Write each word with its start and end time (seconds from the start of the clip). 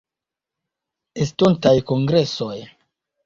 Estontaj 1.25 1.75
Kongresoj. 1.91 2.57